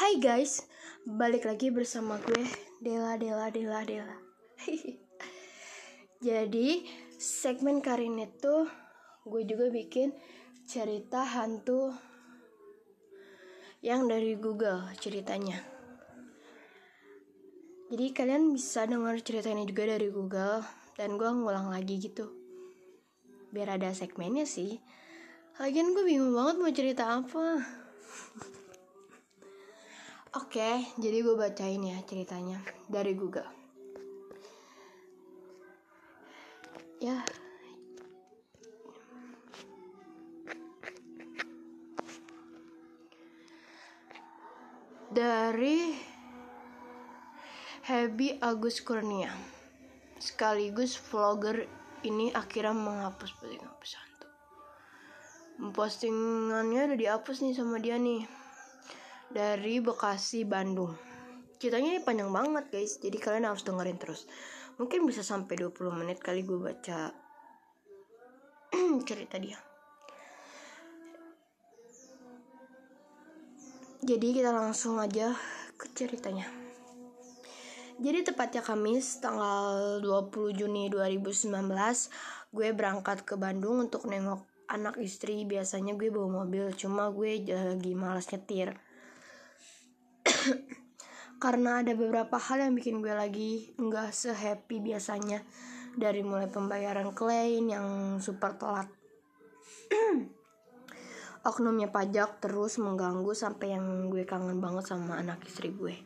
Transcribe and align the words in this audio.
Hai 0.00 0.16
guys, 0.16 0.64
balik 1.04 1.44
lagi 1.44 1.68
bersama 1.68 2.16
gue 2.24 2.40
Dela 2.80 3.20
Dela 3.20 3.52
Dela 3.52 3.84
Dela. 3.84 4.16
Jadi 6.24 6.88
segmen 7.20 7.84
kali 7.84 8.08
ini 8.08 8.24
tuh 8.40 8.64
gue 9.28 9.44
juga 9.44 9.68
bikin 9.68 10.16
cerita 10.64 11.20
hantu 11.20 11.92
yang 13.84 14.08
dari 14.08 14.40
Google 14.40 14.88
ceritanya. 14.96 15.60
Jadi 17.92 18.06
kalian 18.16 18.56
bisa 18.56 18.88
dengar 18.88 19.20
cerita 19.20 19.52
ini 19.52 19.68
juga 19.68 19.84
dari 19.84 20.08
Google 20.08 20.64
dan 20.96 21.20
gue 21.20 21.28
ngulang 21.28 21.68
lagi 21.68 22.00
gitu. 22.00 22.32
Biar 23.52 23.76
ada 23.76 23.92
segmennya 23.92 24.48
sih. 24.48 24.80
Lagian 25.60 25.92
gue 25.92 26.08
bingung 26.08 26.32
banget 26.32 26.56
mau 26.56 26.72
cerita 26.72 27.20
apa. 27.20 27.60
Oke, 30.30 30.86
jadi 30.94 31.26
gue 31.26 31.34
bacain 31.34 31.82
ya 31.82 31.98
ceritanya 32.06 32.62
dari 32.86 33.18
Google. 33.18 33.50
Ya. 37.02 37.26
Dari 45.10 45.98
Happy 47.90 48.38
Agus 48.38 48.78
Kurnia. 48.86 49.34
Sekaligus 50.22 50.94
vlogger 50.94 51.66
ini 52.06 52.30
akhirnya 52.30 52.70
menghapus 52.70 53.34
postingan 53.34 53.74
pesan 53.82 54.10
postingannya 55.68 56.88
udah 56.88 56.98
dihapus 56.98 57.44
nih 57.44 57.52
sama 57.52 57.76
dia 57.76 58.00
nih 58.00 58.24
dari 59.30 59.78
Bekasi 59.78 60.42
Bandung. 60.42 60.90
Ceritanya 61.62 61.94
ini 61.94 62.02
panjang 62.02 62.34
banget 62.34 62.66
guys. 62.68 62.98
Jadi 62.98 63.16
kalian 63.16 63.46
harus 63.46 63.62
dengerin 63.62 63.96
terus. 63.96 64.26
Mungkin 64.82 65.06
bisa 65.06 65.22
sampai 65.22 65.54
20 65.54 65.94
menit 65.94 66.18
kali 66.18 66.42
gue 66.42 66.58
baca 66.58 67.14
cerita 69.08 69.38
dia. 69.38 69.58
Jadi 74.00 74.28
kita 74.34 74.50
langsung 74.50 74.98
aja 74.98 75.30
ke 75.78 75.86
ceritanya. 75.94 76.48
Jadi 78.00 78.24
tepatnya 78.24 78.64
Kamis 78.64 79.20
tanggal 79.20 80.00
20 80.00 80.56
Juni 80.56 80.88
2019 80.88 81.52
gue 82.50 82.68
berangkat 82.72 83.28
ke 83.28 83.36
Bandung 83.36 83.84
untuk 83.84 84.08
nengok 84.08 84.42
anak 84.72 84.96
istri. 84.96 85.44
Biasanya 85.44 85.94
gue 86.00 86.08
bawa 86.08 86.42
mobil 86.42 86.72
cuma 86.74 87.12
gue 87.12 87.44
lagi 87.44 87.92
malas 87.92 88.32
nyetir 88.32 88.72
karena 91.40 91.80
ada 91.80 91.96
beberapa 91.96 92.36
hal 92.36 92.68
yang 92.68 92.76
bikin 92.76 93.00
gue 93.00 93.16
lagi 93.16 93.72
nggak 93.80 94.12
sehappy 94.12 94.84
biasanya. 94.84 95.40
Dari 95.90 96.22
mulai 96.22 96.46
pembayaran 96.46 97.10
klaim 97.16 97.66
yang 97.66 97.86
super 98.22 98.54
telat. 98.60 98.86
Oknumnya 101.50 101.88
pajak 101.88 102.44
terus 102.44 102.76
mengganggu 102.76 103.32
sampai 103.32 103.74
yang 103.74 104.12
gue 104.12 104.28
kangen 104.28 104.60
banget 104.60 104.92
sama 104.92 105.16
anak 105.18 105.40
istri 105.48 105.72
gue. 105.72 105.96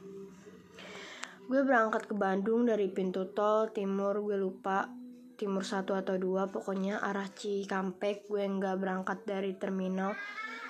Gue 1.44 1.60
berangkat 1.66 2.08
ke 2.08 2.14
Bandung 2.16 2.64
dari 2.64 2.88
pintu 2.88 3.28
tol 3.34 3.74
timur 3.74 4.22
gue 4.22 4.38
lupa. 4.38 4.88
Timur 5.34 5.66
satu 5.66 5.98
atau 5.98 6.14
dua 6.14 6.46
pokoknya 6.46 7.02
arah 7.02 7.26
Cikampek 7.26 8.30
gue 8.30 8.46
nggak 8.46 8.78
berangkat 8.78 9.26
dari 9.26 9.58
terminal. 9.58 10.14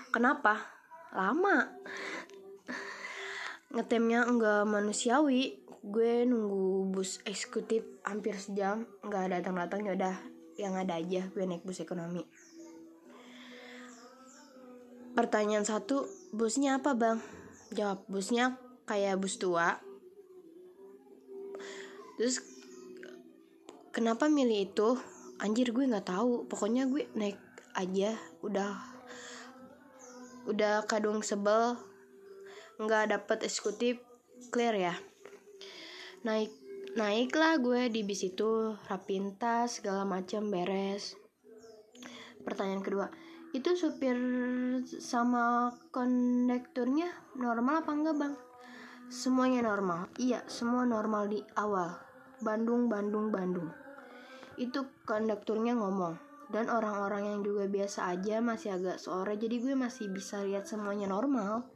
Kenapa? 0.08 0.56
Lama 1.14 1.70
ngetemnya 3.74 4.24
nggak 4.30 4.62
manusiawi. 4.70 5.60
Gue 5.84 6.24
nunggu 6.24 6.88
bus 6.88 7.20
eksekutif 7.28 7.84
hampir 8.06 8.32
sejam 8.40 8.88
nggak 9.04 9.36
datang 9.36 9.54
datang 9.60 9.84
ya 9.84 9.92
udah 9.92 10.16
yang 10.56 10.78
ada 10.78 10.96
aja 10.96 11.28
gue 11.34 11.44
naik 11.44 11.66
bus 11.66 11.82
ekonomi. 11.82 12.24
Pertanyaan 15.14 15.66
satu 15.66 16.08
busnya 16.34 16.80
apa 16.80 16.96
bang? 16.96 17.18
Jawab 17.74 18.06
busnya 18.08 18.56
kayak 18.88 19.20
bus 19.20 19.36
tua. 19.36 19.78
Terus 22.16 22.42
kenapa 23.90 24.30
milih 24.30 24.70
itu? 24.70 24.88
Anjir 25.42 25.74
gue 25.74 25.84
nggak 25.86 26.08
tahu. 26.08 26.46
Pokoknya 26.50 26.86
gue 26.86 27.06
naik 27.14 27.38
aja 27.74 28.14
udah 28.42 28.78
udah 30.46 30.86
kadung 30.86 31.22
sebel 31.22 31.78
nggak 32.78 33.14
dapet 33.14 33.46
eksekutif 33.46 34.02
clear 34.50 34.74
ya. 34.74 34.94
Naik 36.26 36.50
naiklah 36.94 37.58
gue 37.58 37.90
di 37.90 38.06
bis 38.06 38.22
itu 38.26 38.74
rapin 38.90 39.34
tas 39.38 39.78
segala 39.78 40.02
macam 40.02 40.50
beres. 40.50 41.14
Pertanyaan 42.42 42.82
kedua 42.82 43.06
itu 43.54 43.70
supir 43.78 44.18
sama 44.98 45.70
kondekturnya 45.94 47.06
normal 47.38 47.86
apa 47.86 47.90
enggak 47.94 48.16
bang? 48.18 48.34
Semuanya 49.06 49.62
normal. 49.62 50.10
Iya 50.18 50.42
semua 50.50 50.82
normal 50.82 51.30
di 51.30 51.38
awal. 51.54 51.94
Bandung 52.42 52.90
Bandung 52.90 53.30
Bandung. 53.30 53.70
Itu 54.58 54.90
konduktornya 55.06 55.78
ngomong. 55.78 56.18
Dan 56.50 56.66
orang-orang 56.68 57.30
yang 57.30 57.40
juga 57.46 57.70
biasa 57.70 58.10
aja 58.10 58.42
masih 58.42 58.76
agak 58.76 59.00
sore 59.00 59.34
jadi 59.40 59.58
gue 59.58 59.74
masih 59.74 60.12
bisa 60.12 60.44
lihat 60.44 60.68
semuanya 60.68 61.08
normal 61.08 61.73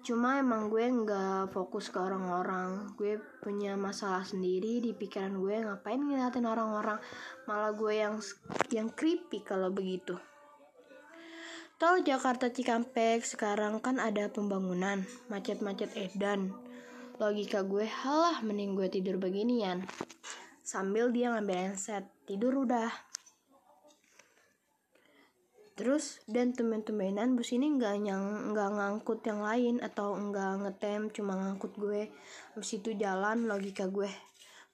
cuma 0.00 0.40
emang 0.40 0.72
gue 0.72 0.84
nggak 0.84 1.52
fokus 1.52 1.92
ke 1.92 1.98
orang-orang. 2.00 2.92
Gue 2.96 3.20
punya 3.44 3.76
masalah 3.76 4.24
sendiri 4.24 4.80
di 4.80 4.96
pikiran 4.96 5.36
gue 5.36 5.60
ngapain 5.64 6.00
ngeliatin 6.00 6.48
orang-orang? 6.48 6.98
Malah 7.44 7.72
gue 7.76 7.92
yang 7.94 8.16
yang 8.72 8.88
creepy 8.92 9.44
kalau 9.44 9.68
begitu. 9.68 10.16
Tol 11.80 12.04
Jakarta 12.04 12.52
Cikampek 12.52 13.24
sekarang 13.24 13.80
kan 13.80 13.96
ada 13.96 14.28
pembangunan, 14.28 15.00
macet-macet 15.32 15.96
edan. 15.96 16.52
Logika 17.16 17.64
gue, 17.64 17.88
halah 17.88 18.44
mending 18.44 18.76
gue 18.76 18.88
tidur 18.92 19.16
beginian. 19.16 19.88
Sambil 20.60 21.08
dia 21.08 21.32
ngambil 21.32 21.72
handset 21.72 22.04
tidur 22.28 22.68
udah 22.68 23.09
terus 25.80 26.20
dan 26.28 26.52
temen-temenan 26.52 27.40
bus 27.40 27.56
ini 27.56 27.72
nggak 27.80 28.04
nyang 28.04 28.52
nggak 28.52 28.68
ngangkut 28.76 29.24
yang 29.24 29.40
lain 29.40 29.80
atau 29.80 30.12
nggak 30.12 30.60
ngetem 30.60 31.08
cuma 31.08 31.40
ngangkut 31.40 31.72
gue. 31.80 32.12
Habis 32.52 32.84
itu 32.84 32.92
jalan 33.00 33.48
logika 33.48 33.88
gue. 33.88 34.12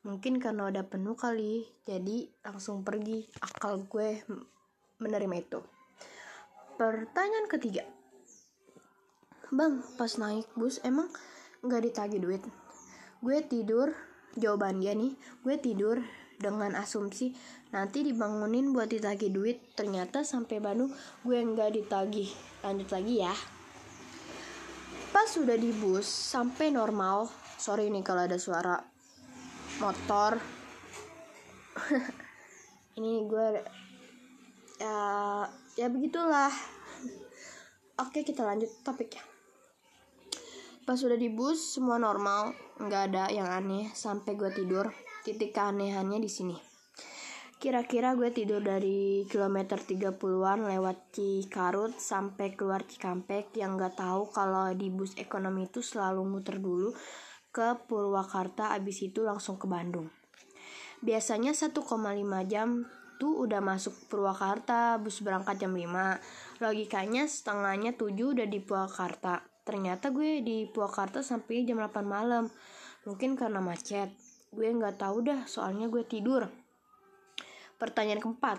Mungkin 0.03 0.43
karena 0.43 0.67
udah 0.67 0.83
penuh 0.83 1.15
kali 1.15 1.63
jadi 1.87 2.27
langsung 2.43 2.83
pergi 2.83 3.23
akal 3.39 3.87
gue 3.87 4.27
menerima 4.99 5.35
itu. 5.39 5.63
Pertanyaan 6.75 7.47
ketiga. 7.47 7.87
Bang 9.55 9.87
pas 9.95 10.11
naik 10.19 10.51
bus 10.59 10.83
emang 10.83 11.07
nggak 11.63 11.87
ditagih 11.87 12.19
duit? 12.19 12.43
Gue 13.23 13.47
tidur 13.47 13.95
jawaban 14.35 14.83
dia 14.83 14.93
nih 14.93 15.15
gue 15.47 15.57
tidur 15.63 16.03
dengan 16.37 16.77
asumsi 16.77 17.33
nanti 17.73 18.05
dibangunin 18.07 18.73
buat 18.73 18.89
ditagih 18.89 19.33
duit. 19.33 19.59
Ternyata 19.77 20.23
sampai 20.23 20.61
Bandung 20.61 20.93
gue 21.25 21.39
nggak 21.39 21.77
ditagih. 21.77 22.31
Lanjut 22.65 22.89
lagi 22.93 23.15
ya. 23.21 23.35
Pas 25.13 25.29
sudah 25.29 25.57
di 25.57 25.73
bus 25.73 26.07
sampai 26.07 26.73
normal. 26.73 27.29
Sorry 27.57 27.89
nih 27.89 28.05
kalau 28.05 28.29
ada 28.29 28.37
suara 28.37 28.77
motor. 29.81 30.37
Ini 32.97 33.13
gue 33.29 33.47
ya 34.81 34.99
ya 35.77 35.87
begitulah. 35.89 36.53
Oke 37.97 38.25
kita 38.25 38.45
lanjut 38.45 38.69
topik 38.85 39.17
ya. 39.17 39.25
Pas 40.87 40.95
sudah 40.95 41.19
di 41.19 41.27
bus, 41.27 41.59
semua 41.75 41.99
normal, 41.99 42.55
nggak 42.79 43.03
ada 43.11 43.27
yang 43.35 43.51
aneh 43.51 43.91
sampai 43.91 44.39
gue 44.39 44.47
tidur. 44.55 44.87
Titik 45.27 45.59
keanehannya 45.59 46.23
di 46.23 46.31
sini. 46.31 46.55
Kira-kira 47.59 48.15
gue 48.15 48.31
tidur 48.31 48.63
dari 48.63 49.27
kilometer 49.27 49.75
30-an 49.75 50.71
lewat 50.71 51.11
Cikarut 51.19 51.99
sampai 51.99 52.55
keluar 52.55 52.87
Cikampek 52.87 53.51
yang 53.59 53.75
nggak 53.75 53.99
tahu 53.99 54.31
kalau 54.31 54.71
di 54.71 54.87
bus 54.87 55.19
ekonomi 55.19 55.67
itu 55.67 55.83
selalu 55.83 56.23
muter 56.23 56.63
dulu 56.63 56.95
ke 57.51 57.75
Purwakarta 57.91 58.71
abis 58.79 59.03
itu 59.03 59.27
langsung 59.27 59.59
ke 59.59 59.67
Bandung. 59.67 60.07
Biasanya 61.03 61.59
1,5 61.59 61.75
jam 62.47 62.87
tuh 63.19 63.51
udah 63.51 63.59
masuk 63.59 64.07
Purwakarta, 64.07 65.03
bus 65.03 65.27
berangkat 65.27 65.59
jam 65.59 65.75
5. 65.75 66.63
Logikanya 66.63 67.27
setengahnya 67.27 67.99
7 67.99 68.15
udah 68.15 68.47
di 68.47 68.63
Purwakarta 68.63 69.43
ternyata 69.67 70.15
gue 70.15 70.47
di 70.47 70.71
Purwakarta 70.71 71.27
sampai 71.27 71.67
jam 71.67 71.83
8 71.83 72.07
malam 72.07 72.47
mungkin 73.03 73.35
karena 73.35 73.59
macet 73.59 74.15
gue 74.57 74.73
nggak 74.73 74.97
tahu 74.97 75.21
dah 75.21 75.45
soalnya 75.45 75.93
gue 75.93 76.01
tidur. 76.09 76.49
Pertanyaan 77.77 78.25
keempat 78.25 78.59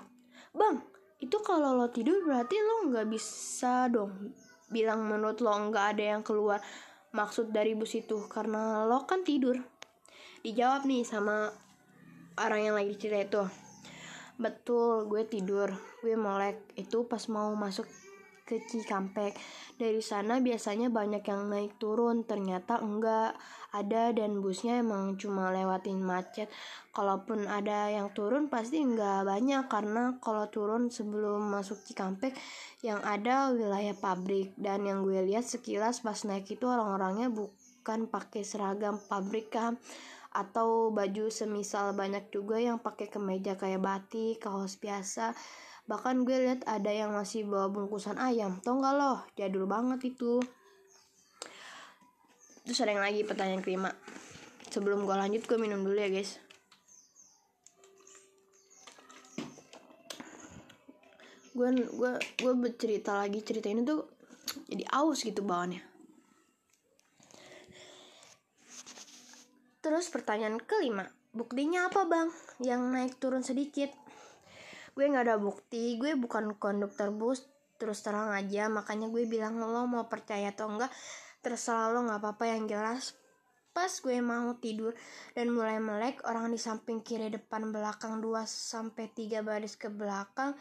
bang 0.54 0.78
itu 1.18 1.38
kalau 1.42 1.74
lo 1.74 1.90
tidur 1.90 2.22
berarti 2.22 2.62
lo 2.62 2.94
nggak 2.94 3.10
bisa 3.10 3.90
dong 3.90 4.38
bilang 4.70 5.10
menurut 5.10 5.42
lo 5.42 5.50
nggak 5.50 5.98
ada 5.98 6.04
yang 6.14 6.22
keluar 6.22 6.62
maksud 7.18 7.50
dari 7.50 7.74
bus 7.74 7.98
itu 7.98 8.30
karena 8.30 8.86
lo 8.86 9.10
kan 9.10 9.26
tidur. 9.26 9.58
Dijawab 10.46 10.86
nih 10.86 11.02
sama 11.02 11.50
orang 12.38 12.70
yang 12.70 12.76
lagi 12.78 12.94
cerita 12.94 13.26
itu 13.26 13.44
betul 14.38 15.10
gue 15.10 15.26
tidur 15.26 15.74
gue 16.06 16.14
melek 16.14 16.62
itu 16.78 17.10
pas 17.10 17.26
mau 17.26 17.50
masuk 17.58 17.90
ke 18.48 18.64
Cikampek. 18.64 19.36
Dari 19.76 20.00
sana 20.00 20.40
biasanya 20.40 20.88
banyak 20.88 21.20
yang 21.28 21.52
naik 21.52 21.76
turun 21.76 22.24
ternyata 22.24 22.80
enggak. 22.80 23.36
Ada 23.76 24.16
dan 24.16 24.40
busnya 24.40 24.80
emang 24.80 25.20
cuma 25.20 25.52
lewatin 25.52 26.00
macet. 26.00 26.48
Kalaupun 26.96 27.46
ada 27.46 27.92
yang 27.92 28.16
turun 28.16 28.48
pasti 28.48 28.80
enggak 28.80 29.28
banyak 29.28 29.68
karena 29.68 30.16
kalau 30.24 30.48
turun 30.48 30.88
sebelum 30.88 31.52
masuk 31.52 31.84
Cikampek 31.84 32.32
yang 32.80 33.04
ada 33.04 33.52
wilayah 33.52 33.94
pabrik. 34.00 34.56
Dan 34.56 34.88
yang 34.88 35.04
gue 35.04 35.20
lihat 35.28 35.44
sekilas 35.44 36.00
pas 36.00 36.24
naik 36.24 36.48
itu 36.48 36.64
orang-orangnya 36.64 37.28
bukan 37.28 38.08
pakai 38.08 38.48
seragam 38.48 38.96
pabrik 39.12 39.52
kan 39.52 39.76
atau 40.38 40.94
baju 40.94 41.34
semisal 41.34 41.98
banyak 41.98 42.30
juga 42.30 42.62
yang 42.62 42.78
pakai 42.78 43.10
kemeja 43.10 43.58
kayak 43.58 43.82
batik 43.82 44.38
kaos 44.38 44.78
biasa 44.78 45.34
bahkan 45.88 46.28
gue 46.28 46.36
lihat 46.36 46.68
ada 46.68 46.92
yang 46.92 47.16
masih 47.16 47.48
bawa 47.48 47.72
bungkusan 47.72 48.20
ayam 48.20 48.60
tau 48.60 48.76
gak 48.84 48.96
loh 49.00 49.24
jadul 49.40 49.64
banget 49.66 50.12
itu. 50.12 50.44
Terus 52.68 52.84
ada 52.84 52.92
yang 52.92 53.04
lagi 53.08 53.24
pertanyaan 53.24 53.64
kelima. 53.64 53.96
Sebelum 54.68 55.08
gue 55.08 55.16
lanjut 55.16 55.48
gue 55.48 55.56
minum 55.56 55.80
dulu 55.88 55.96
ya 55.96 56.12
guys. 56.12 56.44
Gue 61.56 61.72
gue 61.72 62.12
gue 62.20 62.54
bercerita 62.60 63.24
lagi 63.24 63.40
cerita 63.40 63.72
ini 63.72 63.88
tuh 63.88 64.04
jadi 64.68 64.84
aus 64.92 65.24
gitu 65.24 65.40
bawaannya. 65.48 65.80
Terus 69.80 70.12
pertanyaan 70.12 70.60
kelima. 70.60 71.08
Buktinya 71.32 71.88
apa 71.88 72.04
bang? 72.04 72.28
Yang 72.60 72.82
naik 72.92 73.14
turun 73.24 73.48
sedikit 73.48 74.07
gue 74.98 75.06
nggak 75.06 75.30
ada 75.30 75.38
bukti 75.38 76.02
gue 76.02 76.18
bukan 76.18 76.58
konduktor 76.58 77.14
bus 77.14 77.46
terus 77.78 78.02
terang 78.02 78.34
aja. 78.34 78.66
Makanya 78.66 79.14
gue 79.14 79.30
bilang 79.30 79.62
lo 79.62 79.86
mau 79.86 80.10
percaya 80.10 80.50
atau 80.50 80.74
enggak 80.74 80.90
terserah 81.46 81.94
lo 81.94 82.10
nggak 82.10 82.18
apa-apa. 82.18 82.44
Yang 82.50 82.66
jelas 82.74 83.04
pas 83.78 83.94
gue 83.94 84.18
mau 84.26 84.58
tidur 84.58 84.98
dan 85.38 85.54
mulai 85.54 85.78
melek 85.78 86.26
orang 86.26 86.50
di 86.50 86.58
samping 86.58 87.06
kiri 87.06 87.30
depan 87.30 87.70
belakang 87.70 88.18
2 88.26 88.42
sampai 88.50 89.14
3 89.14 89.46
baris 89.46 89.78
ke 89.78 89.86
belakang 89.94 90.58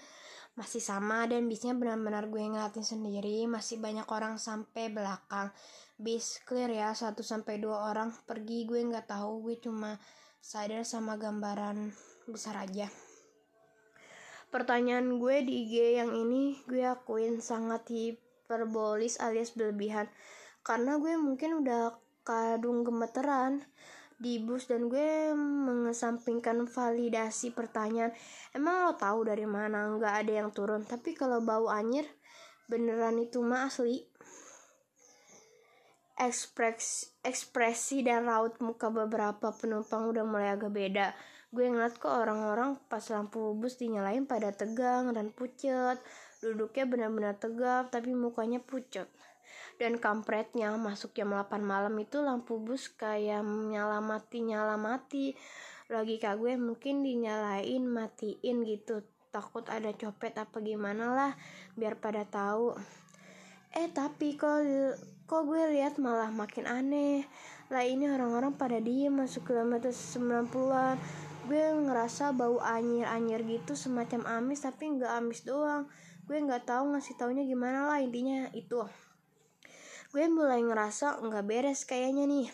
masih 0.53 0.85
sama 0.85 1.25
dan 1.25 1.49
bisnya 1.49 1.73
benar-benar 1.73 2.29
gue 2.29 2.45
ngeliatin 2.45 2.85
sendiri. 2.85 3.49
Masih 3.49 3.81
banyak 3.81 4.05
orang 4.13 4.37
sampai 4.37 4.93
belakang. 4.93 5.49
Bis 5.97 6.45
clear 6.45 6.69
ya 6.69 6.93
1 6.93 7.17
sampai 7.25 7.57
2 7.57 7.73
orang 7.73 8.13
pergi. 8.29 8.69
Gue 8.69 8.85
nggak 8.85 9.09
tahu 9.09 9.49
gue 9.49 9.57
cuma 9.65 9.97
sadar 10.45 10.85
sama 10.85 11.17
gambaran 11.17 11.97
besar 12.29 12.61
aja 12.61 13.06
Pertanyaan 14.47 15.19
gue 15.19 15.43
di 15.43 15.67
IG 15.67 15.99
yang 15.99 16.15
ini 16.15 16.55
gue 16.71 16.87
akuin 16.87 17.43
sangat 17.43 17.91
hiperbolis 17.91 19.19
alias 19.19 19.51
berlebihan. 19.51 20.07
Karena 20.63 21.03
gue 21.03 21.19
mungkin 21.19 21.67
udah 21.67 21.99
kadung 22.23 22.87
gemeteran 22.87 23.67
di 24.17 24.41
bus 24.41 24.71
dan 24.71 24.89
gue 24.89 25.35
mengesampingkan 25.37 26.65
validasi 26.71 27.53
pertanyaan. 27.53 28.15
Emang 28.55 28.87
lo 28.87 28.95
tahu 28.95 29.29
dari 29.29 29.45
mana? 29.45 29.93
Nggak 29.93 30.15
ada 30.25 30.33
yang 30.33 30.51
turun. 30.55 30.87
Tapi 30.87 31.13
kalau 31.13 31.43
bau 31.43 31.67
anyir 31.67 32.07
beneran 32.71 33.19
itu 33.19 33.43
mah 33.43 33.67
asli. 33.67 34.07
Ekspresi, 36.17 37.13
ekspresi 37.21 38.01
dan 38.01 38.25
raut 38.25 38.57
muka 38.65 38.89
beberapa 38.89 39.53
penumpang 39.53 40.09
udah 40.09 40.25
mulai 40.25 40.49
agak 40.57 40.73
beda 40.73 41.13
gue 41.57 41.73
ngeliat 41.73 41.97
kok 41.97 42.13
orang-orang 42.13 42.77
pas 42.93 43.01
lampu 43.09 43.57
bus 43.57 43.81
dinyalain 43.81 44.29
pada 44.29 44.53
tegang 44.53 45.09
dan 45.17 45.33
pucet. 45.33 45.97
Duduknya 46.45 46.85
benar-benar 46.85 47.41
tegap 47.41 47.89
tapi 47.89 48.13
mukanya 48.13 48.61
pucet. 48.61 49.09
Dan 49.81 49.97
kampretnya 49.97 50.77
masuk 50.77 51.17
jam 51.17 51.33
8 51.33 51.65
malam 51.65 51.97
itu 51.97 52.21
lampu 52.21 52.61
bus 52.61 52.93
kayak 52.93 53.41
nyala 53.41 54.05
mati 54.05 54.45
nyala 54.45 54.77
mati. 54.77 55.33
Logika 55.89 56.37
gue 56.37 56.61
mungkin 56.61 57.01
dinyalain 57.01 57.89
matiin 57.89 58.61
gitu. 58.69 59.01
Takut 59.33 59.65
ada 59.73 59.97
copet 59.97 60.37
apa 60.37 60.61
gimana 60.61 61.17
lah 61.17 61.33
biar 61.73 61.97
pada 61.97 62.29
tahu. 62.29 62.77
Eh 63.73 63.89
tapi 63.97 64.37
kok 64.37 64.61
kok 65.25 65.43
gue 65.49 65.73
lihat 65.73 65.97
malah 65.97 66.29
makin 66.29 66.69
aneh. 66.69 67.25
Lah 67.73 67.83
ini 67.83 68.07
orang-orang 68.13 68.55
pada 68.55 68.77
diem 68.77 69.11
masuk 69.11 69.49
kilometer 69.49 69.91
90-an 69.91 71.26
gue 71.47 71.63
ngerasa 71.63 72.35
bau 72.35 72.59
anyir-anyir 72.59 73.47
gitu 73.47 73.79
semacam 73.79 74.43
amis 74.43 74.67
tapi 74.67 74.91
nggak 74.99 75.13
amis 75.23 75.47
doang. 75.47 75.87
Gue 76.27 76.43
nggak 76.43 76.67
tahu 76.67 76.91
ngasih 76.91 77.15
taunya 77.15 77.47
gimana 77.47 77.87
lah 77.87 78.03
intinya 78.03 78.51
itu. 78.51 78.83
Gue 80.11 80.27
mulai 80.27 80.59
ngerasa 80.67 81.23
nggak 81.23 81.45
beres 81.47 81.87
kayaknya 81.87 82.27
nih. 82.27 82.51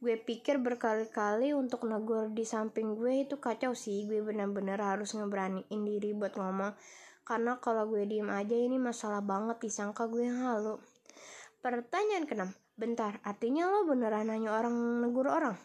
Gue 0.00 0.16
pikir 0.16 0.56
berkali-kali 0.56 1.52
untuk 1.52 1.84
negur 1.84 2.32
di 2.32 2.48
samping 2.48 2.96
gue 2.96 3.28
itu 3.28 3.36
kacau 3.36 3.76
sih. 3.76 4.08
Gue 4.08 4.24
benar-benar 4.24 4.80
harus 4.80 5.12
ngeberaniin 5.12 5.80
diri 5.84 6.16
buat 6.16 6.32
ngomong. 6.32 6.72
Karena 7.28 7.60
kalau 7.60 7.84
gue 7.92 8.08
diem 8.08 8.32
aja 8.32 8.56
ini 8.56 8.80
masalah 8.80 9.20
banget 9.20 9.60
disangka 9.60 10.08
gue 10.08 10.24
halu. 10.32 10.80
Pertanyaan 11.60 12.24
keenam 12.24 12.50
bentar 12.78 13.18
artinya 13.26 13.66
lo 13.66 13.84
beneran 13.84 14.30
nanya 14.30 14.54
orang 14.54 15.02
negur 15.02 15.26
orang 15.26 15.58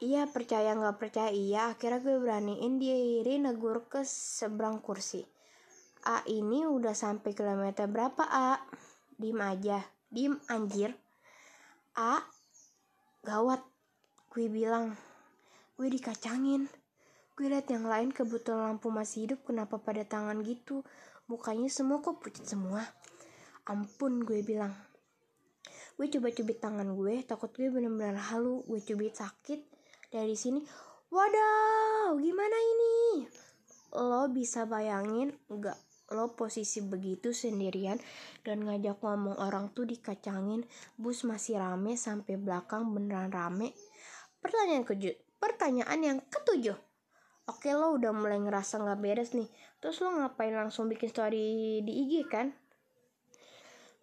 Iya 0.00 0.24
percaya 0.32 0.72
nggak 0.72 0.96
percaya? 0.96 1.28
Iya 1.28 1.76
akhirnya 1.76 2.00
gue 2.00 2.16
beraniin 2.16 2.80
diri 2.80 3.36
negur 3.36 3.84
ke 3.84 4.00
seberang 4.00 4.80
kursi. 4.80 5.20
A 6.08 6.24
ini 6.24 6.64
udah 6.64 6.96
sampai 6.96 7.36
kilometer 7.36 7.84
berapa 7.84 8.24
A? 8.24 8.64
Dim 9.20 9.36
aja. 9.44 9.84
Dim 10.08 10.40
anjir. 10.48 10.96
A 12.00 12.16
Gawat. 13.20 13.60
Gue 14.32 14.48
bilang 14.48 14.96
Gue 15.76 15.92
dikacangin. 15.92 16.64
Gue 17.36 17.52
liat 17.52 17.68
yang 17.68 17.84
lain 17.84 18.08
kebetulan 18.08 18.72
lampu 18.72 18.88
masih 18.88 19.28
hidup 19.28 19.44
Kenapa 19.44 19.76
pada 19.76 20.00
tangan 20.08 20.40
gitu? 20.40 20.80
Mukanya 21.28 21.68
semua 21.68 22.00
kok 22.00 22.24
pucat 22.24 22.48
semua. 22.48 22.80
Ampun 23.68 24.24
gue 24.24 24.40
bilang. 24.40 24.72
Gue 26.00 26.08
coba 26.08 26.32
cubit 26.32 26.56
tangan 26.56 26.88
gue 26.96 27.20
Takut 27.28 27.52
gue 27.52 27.68
bener-bener 27.68 28.16
halu. 28.16 28.64
Gue 28.64 28.80
cubit 28.80 29.12
sakit 29.12 29.69
dari 30.10 30.34
sini 30.34 30.58
wadaw 31.14 32.18
gimana 32.18 32.56
ini? 32.58 33.24
Lo 33.94 34.26
bisa 34.26 34.66
bayangin 34.66 35.30
nggak 35.46 35.78
lo 36.10 36.34
posisi 36.34 36.82
begitu 36.82 37.30
sendirian 37.30 37.94
dan 38.42 38.66
ngajak 38.66 38.98
ngomong 38.98 39.38
orang 39.38 39.70
tuh 39.70 39.86
dikacangin 39.86 40.66
bus 40.98 41.22
masih 41.22 41.62
rame 41.62 41.94
sampai 41.94 42.34
belakang 42.34 42.90
beneran 42.90 43.30
rame. 43.30 43.70
Pertanyaan 44.42 44.82
keju 44.82 45.14
pertanyaan 45.38 46.00
yang 46.02 46.18
ketujuh. 46.26 46.74
Oke 47.46 47.70
lo 47.70 47.94
udah 47.94 48.10
mulai 48.10 48.42
ngerasa 48.42 48.82
nggak 48.82 48.98
beres 48.98 49.30
nih 49.38 49.46
terus 49.78 50.02
lo 50.04 50.12
ngapain 50.12 50.52
langsung 50.52 50.90
bikin 50.90 51.08
story 51.08 51.80
di 51.86 51.92
IG 52.04 52.28
kan 52.28 52.52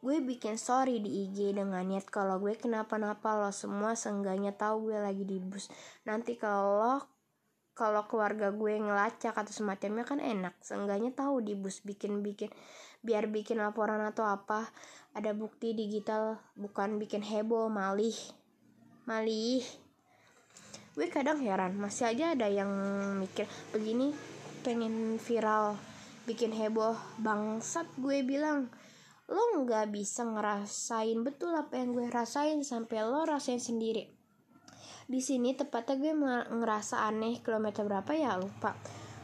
gue 0.08 0.24
bikin 0.24 0.56
story 0.56 1.04
di 1.04 1.28
IG 1.28 1.52
dengan 1.52 1.84
niat 1.84 2.08
kalau 2.08 2.40
gue 2.40 2.56
kenapa-napa 2.56 3.44
lo 3.44 3.52
semua 3.52 3.92
seenggaknya 3.92 4.56
tahu 4.56 4.88
gue 4.88 5.04
lagi 5.04 5.28
di 5.28 5.36
bus. 5.36 5.68
Nanti 6.08 6.40
kalau 6.40 7.04
kalau 7.76 8.08
keluarga 8.08 8.56
gue 8.56 8.80
ngelacak 8.80 9.36
atau 9.36 9.52
semacamnya 9.52 10.08
kan 10.08 10.24
enak. 10.24 10.56
Seenggaknya 10.64 11.12
tahu 11.12 11.44
di 11.44 11.60
bus 11.60 11.84
bikin-bikin 11.84 12.48
biar 13.04 13.28
bikin 13.28 13.60
laporan 13.60 14.00
atau 14.00 14.24
apa. 14.24 14.72
Ada 15.12 15.36
bukti 15.36 15.76
digital 15.76 16.40
bukan 16.56 17.04
bikin 17.04 17.20
heboh 17.20 17.68
malih 17.68 18.16
malih. 19.04 19.60
Gue 20.96 21.12
kadang 21.12 21.44
heran 21.44 21.76
masih 21.76 22.16
aja 22.16 22.32
ada 22.32 22.48
yang 22.48 22.72
mikir 23.20 23.44
begini 23.76 24.16
pengen 24.64 25.20
viral 25.20 25.76
bikin 26.24 26.56
heboh 26.56 26.96
bangsat 27.20 27.92
gue 28.00 28.24
bilang 28.24 28.72
lo 29.27 29.43
nggak 29.63 29.91
bisa 29.91 30.24
ngerasain 30.24 31.19
betul 31.19 31.51
apa 31.51 31.75
yang 31.75 31.91
gue 31.91 32.07
rasain 32.07 32.63
sampai 32.63 33.03
lo 33.03 33.27
rasain 33.27 33.60
sendiri. 33.60 34.07
Di 35.07 35.19
sini 35.24 35.55
tepatnya 35.55 35.96
gue 36.00 36.13
ngerasa 36.51 37.03
aneh 37.07 37.39
kilometer 37.43 37.84
berapa 37.84 38.12
ya? 38.15 38.39
Lupa. 38.39 38.75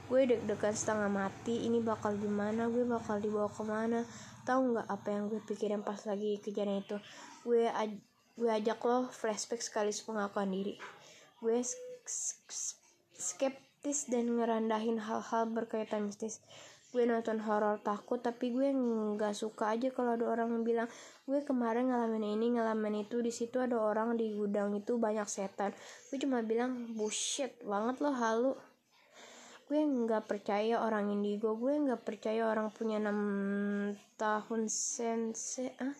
Gue 0.07 0.27
deg-degan 0.27 0.75
setengah 0.75 1.07
mati. 1.07 1.67
Ini 1.67 1.79
bakal 1.83 2.19
gimana 2.19 2.67
gue 2.67 2.83
bakal 2.83 3.19
dibawa 3.23 3.47
ke 3.47 3.63
mana? 3.63 4.03
Tahu 4.43 4.75
nggak 4.75 4.87
apa 4.91 5.07
yang 5.11 5.31
gue 5.31 5.39
pikirin 5.43 5.83
pas 5.83 5.99
lagi 6.03 6.39
kejadian 6.43 6.83
itu? 6.83 6.99
Gue 7.47 7.67
aj 7.71 7.95
gue 8.35 8.49
ajak 8.51 8.79
lo 8.83 9.07
flashback 9.07 9.63
sekali 9.63 9.91
pengakuan 9.91 10.51
diri. 10.51 10.75
Gue 11.39 11.63
skeptis 13.15 14.11
dan 14.11 14.35
ngerandahin 14.35 14.99
hal-hal 14.99 15.47
berkaitan 15.51 16.07
mistis 16.07 16.43
gue 16.93 17.09
nonton 17.09 17.41
horor 17.41 17.81
takut 17.81 18.21
tapi 18.21 18.53
gue 18.53 18.69
nggak 18.69 19.33
suka 19.33 19.73
aja 19.73 19.89
kalau 19.89 20.13
ada 20.13 20.29
orang 20.29 20.61
bilang 20.61 20.85
gue 21.25 21.41
kemarin 21.41 21.89
ngalamin 21.89 22.37
ini 22.37 22.53
ngalamin 22.53 23.01
itu 23.09 23.17
di 23.17 23.33
situ 23.33 23.57
ada 23.57 23.81
orang 23.81 24.13
di 24.13 24.29
gudang 24.29 24.77
itu 24.77 25.01
banyak 25.01 25.25
setan. 25.25 25.73
Gue 26.13 26.21
cuma 26.21 26.45
bilang 26.45 26.93
bullshit 26.93 27.57
banget 27.65 27.97
lo 27.97 28.13
halu. 28.13 28.53
Gue 29.65 29.81
nggak 29.81 30.29
percaya 30.29 30.85
orang 30.85 31.09
indigo 31.09 31.57
gue 31.57 31.73
nggak 31.73 32.05
percaya 32.05 32.45
orang 32.45 32.69
punya 32.69 33.01
enam 33.01 33.19
tahun 34.13 34.69
sense 34.69 35.65
ah. 35.81 35.97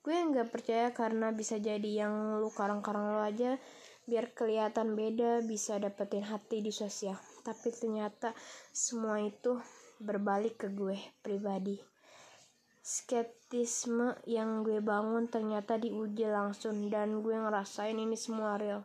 Gue 0.00 0.16
nggak 0.16 0.48
percaya 0.48 0.96
karena 0.96 1.28
bisa 1.28 1.60
jadi 1.60 2.08
yang 2.08 2.40
lu 2.40 2.48
karang-karang 2.48 3.12
lo 3.12 3.20
aja 3.20 3.60
biar 4.08 4.34
kelihatan 4.34 4.98
beda 4.98 5.44
bisa 5.44 5.76
dapetin 5.76 6.24
hati 6.24 6.64
di 6.64 6.72
sosial. 6.72 7.20
Tapi 7.44 7.68
ternyata 7.68 8.32
semua 8.72 9.20
itu 9.20 9.60
berbalik 10.02 10.66
ke 10.66 10.68
gue 10.74 10.98
pribadi. 11.22 11.78
Skeptisme 12.82 14.18
yang 14.26 14.66
gue 14.66 14.82
bangun 14.82 15.30
ternyata 15.30 15.78
diuji 15.78 16.26
langsung 16.26 16.90
dan 16.90 17.22
gue 17.22 17.38
ngerasain 17.38 17.94
ini 17.94 18.18
semua 18.18 18.58
real. 18.58 18.82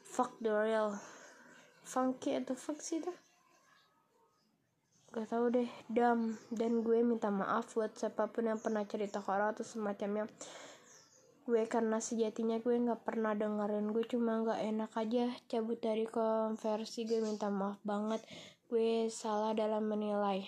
Fuck 0.00 0.40
the 0.40 0.48
real. 0.48 0.96
Funky 1.84 2.40
atau 2.40 2.56
fuck 2.56 2.80
sih 2.80 3.04
tuh? 3.04 3.12
Gak 5.12 5.28
tau 5.28 5.52
deh, 5.52 5.68
dam. 5.92 6.40
Dan 6.48 6.80
gue 6.80 7.04
minta 7.04 7.28
maaf 7.28 7.76
buat 7.76 7.92
siapa 7.92 8.32
pun 8.32 8.48
yang 8.48 8.56
pernah 8.56 8.88
cerita 8.88 9.20
horor 9.20 9.52
atau 9.52 9.62
semacamnya. 9.62 10.24
Gue 11.44 11.68
karena 11.68 12.00
sejatinya 12.00 12.58
gue 12.64 12.80
gak 12.80 13.04
pernah 13.04 13.36
dengerin. 13.36 13.92
Gue 13.92 14.08
cuma 14.08 14.40
gak 14.40 14.60
enak 14.66 14.92
aja 14.96 15.30
cabut 15.52 15.78
dari 15.78 16.08
konversi. 16.08 17.04
Gue 17.04 17.20
minta 17.20 17.52
maaf 17.52 17.76
banget 17.84 18.24
gue 18.66 19.06
salah 19.14 19.54
dalam 19.54 19.86
menilai. 19.86 20.42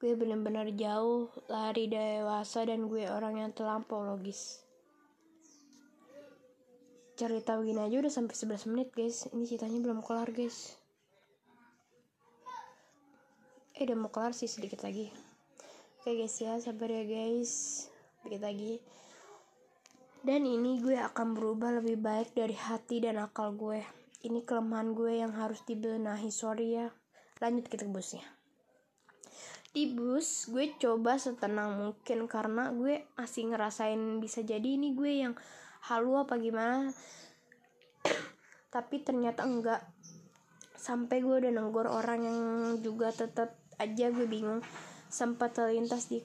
Gue 0.00 0.16
benar-benar 0.16 0.72
jauh 0.72 1.28
lari 1.52 1.92
dewasa 1.92 2.64
dan 2.64 2.88
gue 2.88 3.04
orang 3.04 3.36
yang 3.36 3.52
terlampau 3.52 4.00
logis. 4.00 4.64
Cerita 7.20 7.60
begini 7.60 7.84
aja 7.84 8.00
udah 8.00 8.08
sampai 8.08 8.32
11 8.32 8.72
menit 8.72 8.88
guys. 8.96 9.28
Ini 9.28 9.44
ceritanya 9.44 9.76
belum 9.84 10.00
kelar 10.00 10.32
guys. 10.32 10.72
Eh 13.76 13.84
udah 13.84 13.96
mau 14.00 14.08
kelar 14.08 14.32
sih 14.32 14.48
sedikit 14.48 14.80
lagi. 14.80 15.12
Oke 16.00 16.16
guys 16.16 16.40
ya 16.40 16.56
sabar 16.56 16.88
ya 16.88 17.04
guys. 17.04 17.84
Sedikit 18.24 18.40
lagi. 18.40 18.80
Dan 20.24 20.48
ini 20.48 20.80
gue 20.80 20.96
akan 20.96 21.36
berubah 21.36 21.76
lebih 21.84 22.00
baik 22.00 22.32
dari 22.32 22.56
hati 22.56 23.04
dan 23.04 23.20
akal 23.20 23.52
gue 23.52 23.99
ini 24.20 24.44
kelemahan 24.44 24.92
gue 24.92 25.20
yang 25.24 25.32
harus 25.32 25.64
dibenahi. 25.64 26.28
Sorry 26.28 26.76
ya. 26.76 26.92
Lanjut 27.40 27.66
kita 27.68 27.88
ke 27.88 27.92
busnya. 27.92 28.24
Di 29.70 29.94
bus 29.94 30.50
gue 30.50 30.74
coba 30.76 31.14
setenang 31.16 31.78
mungkin 31.78 32.26
karena 32.26 32.74
gue 32.74 33.06
masih 33.14 33.54
ngerasain 33.54 34.18
bisa 34.18 34.42
jadi 34.42 34.66
ini 34.66 34.92
gue 34.98 35.12
yang 35.24 35.34
halu 35.88 36.20
apa 36.20 36.36
gimana. 36.36 36.90
Tapi 38.68 38.96
ternyata 39.00 39.46
enggak. 39.46 39.80
Sampai 40.76 41.22
gue 41.24 41.40
udah 41.40 41.52
nenggor 41.52 41.86
orang 41.88 42.20
yang 42.24 42.38
juga 42.84 43.14
tetap 43.14 43.56
aja 43.80 44.12
gue 44.12 44.28
bingung 44.28 44.60
sempat 45.10 45.58
terlintas 45.58 46.06
di 46.06 46.22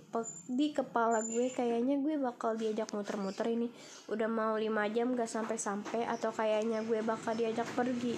di 0.54 0.70
kepala 0.70 1.26
gue 1.26 1.50
kayaknya 1.50 1.98
gue 2.06 2.22
bakal 2.22 2.54
diajak 2.54 2.94
muter-muter 2.94 3.50
ini. 3.50 3.68
Udah 4.06 4.30
mau 4.30 4.54
lima 4.56 4.86
jam 4.94 5.18
gak 5.18 5.28
sampai-sampai 5.28 6.06
atau 6.06 6.30
kayaknya 6.30 6.86
gue 6.86 7.02
bakal 7.02 7.34
diajak 7.34 7.66
pergi. 7.74 8.14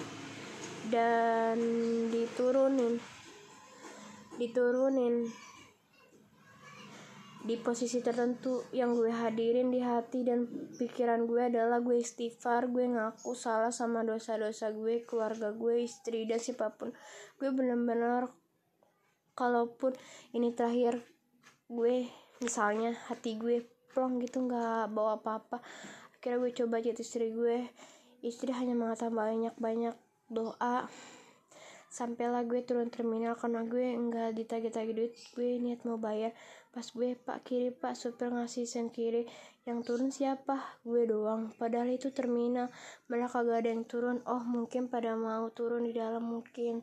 Dan 0.92 1.58
diturunin. 2.12 3.00
Diturunin. 4.36 5.24
Di 7.48 7.56
posisi 7.56 8.04
tertentu 8.04 8.60
yang 8.76 8.92
gue 8.92 9.08
hadirin 9.08 9.72
di 9.72 9.80
hati 9.80 10.20
dan 10.20 10.44
pikiran 10.76 11.24
gue 11.24 11.48
adalah 11.48 11.80
gue 11.80 11.96
istighfar 11.96 12.68
gue 12.68 12.92
ngaku 12.92 13.32
salah 13.32 13.72
sama 13.72 14.04
dosa-dosa 14.04 14.68
gue 14.76 15.00
keluarga 15.08 15.56
gue 15.56 15.80
istri 15.80 16.28
dan 16.28 16.36
siapa 16.36 16.76
pun. 16.76 16.92
Gue 17.40 17.48
bener-bener 17.48 18.28
kalaupun 19.38 19.94
ini 20.34 20.50
terakhir 20.50 20.98
gue 21.70 22.10
misalnya 22.42 22.98
hati 23.06 23.38
gue 23.38 23.62
plong 23.94 24.18
gitu 24.18 24.42
nggak 24.42 24.90
bawa 24.90 25.22
apa-apa 25.22 25.62
akhirnya 26.18 26.44
gue 26.44 26.52
coba 26.60 26.76
jadi 26.82 26.98
istri 26.98 27.30
gue. 27.30 27.70
Istri 28.26 28.50
hanya 28.50 28.74
mengatakan 28.74 29.14
banyak-banyak 29.14 29.94
doa 30.28 30.90
sampailah 31.88 32.44
gue 32.44 32.60
turun 32.68 32.92
terminal 32.92 33.32
karena 33.32 33.64
gue 33.64 33.96
nggak 33.96 34.36
ditagih-tagih 34.36 34.92
duit. 34.98 35.12
Gue 35.32 35.56
niat 35.62 35.86
mau 35.88 35.96
bayar. 35.96 36.36
Pas 36.68 36.84
gue 36.84 37.16
pak 37.16 37.48
kiri 37.48 37.72
pak 37.72 37.96
supir 37.96 38.28
ngasih 38.28 38.68
sen 38.68 38.92
kiri. 38.92 39.24
Yang 39.64 39.78
turun 39.88 40.10
siapa? 40.12 40.58
Gue 40.82 41.08
doang. 41.08 41.54
Padahal 41.54 41.94
itu 41.94 42.10
terminal. 42.10 42.68
Malah 43.08 43.30
kagak 43.30 43.64
ada 43.64 43.70
yang 43.72 43.88
turun. 43.88 44.18
Oh 44.26 44.42
mungkin 44.42 44.90
pada 44.90 45.14
mau 45.14 45.48
turun 45.54 45.86
di 45.86 45.94
dalam 45.94 46.26
mungkin 46.26 46.82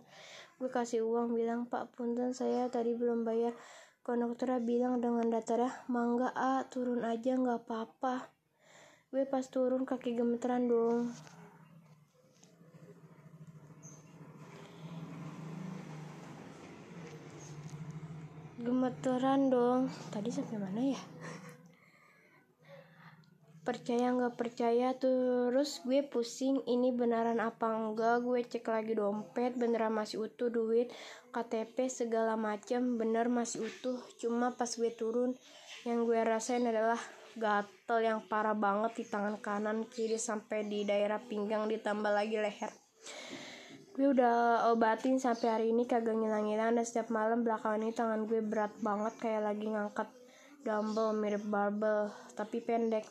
gue 0.56 0.72
kasih 0.72 1.04
uang 1.04 1.36
bilang 1.36 1.68
pak 1.68 1.92
punten 1.92 2.32
saya 2.32 2.72
tadi 2.72 2.96
belum 2.96 3.28
bayar. 3.28 3.52
Konduktornya 4.06 4.62
bilang 4.62 5.02
dengan 5.02 5.28
datarnya 5.34 5.74
mangga 5.90 6.30
a 6.32 6.64
turun 6.70 7.02
aja 7.02 7.34
nggak 7.36 7.66
apa-apa. 7.66 8.30
Gue 9.10 9.26
pas 9.26 9.44
turun 9.50 9.84
kaki 9.84 10.14
gemeteran 10.14 10.70
dong. 10.70 11.10
Gemeteran 18.62 19.42
dong. 19.50 19.82
Tadi 20.14 20.30
sampai 20.30 20.62
mana 20.62 20.82
ya 20.94 21.15
percaya 23.66 24.14
nggak 24.14 24.38
percaya 24.38 24.94
terus 24.94 25.82
gue 25.82 26.06
pusing 26.06 26.62
ini 26.70 26.94
beneran 26.94 27.42
apa 27.42 27.66
enggak? 27.66 28.22
Gue 28.22 28.46
cek 28.46 28.70
lagi 28.70 28.94
dompet 28.94 29.58
beneran 29.58 29.92
masih 29.92 30.30
utuh 30.30 30.54
duit 30.54 30.94
KTP 31.34 31.90
segala 31.90 32.38
macem 32.38 33.02
bener 33.02 33.26
masih 33.28 33.66
utuh. 33.66 33.98
Cuma 34.22 34.54
pas 34.54 34.70
gue 34.70 34.94
turun 34.94 35.34
yang 35.84 36.06
gue 36.06 36.22
rasain 36.22 36.62
adalah 36.62 37.02
gatel 37.36 38.00
yang 38.06 38.20
parah 38.30 38.56
banget 38.56 39.02
di 39.02 39.06
tangan 39.10 39.42
kanan 39.42 39.90
kiri 39.90 40.22
sampai 40.22 40.64
di 40.70 40.86
daerah 40.86 41.18
pinggang 41.18 41.66
ditambah 41.66 42.14
lagi 42.14 42.38
leher. 42.38 42.72
Gue 43.98 44.14
udah 44.14 44.70
obatin 44.76 45.18
sampai 45.18 45.48
hari 45.50 45.68
ini 45.74 45.90
kagak 45.90 46.14
ngilang-ngilang 46.14 46.78
dan 46.78 46.86
setiap 46.86 47.10
malam 47.10 47.42
belakangan 47.42 47.82
ini 47.82 47.96
tangan 47.96 48.30
gue 48.30 48.46
berat 48.46 48.72
banget 48.84 49.14
kayak 49.18 49.42
lagi 49.42 49.66
ngangkat 49.72 50.10
dumbbell 50.68 51.16
mirip 51.16 51.46
barbel 51.48 52.12
tapi 52.36 52.60
pendek 52.60 53.08